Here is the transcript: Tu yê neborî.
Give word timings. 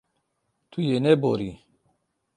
Tu 0.71 0.79
yê 0.89 0.97
neborî. 1.05 1.51